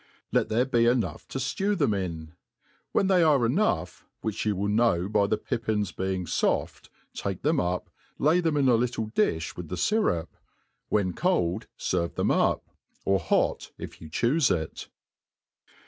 [0.31, 2.33] Let there be enough to flew them in;
[2.91, 6.89] when i\\^y are enough, which you will know by the pippins beipg fofr.
[7.13, 10.39] take them up, lay them in a little difh with the fyrup f
[10.91, 14.89] vyhea ^old^ ferve them up \ or hot, if you chijife it.